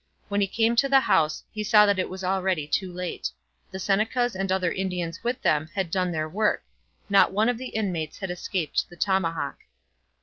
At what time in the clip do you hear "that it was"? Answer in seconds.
1.85-2.23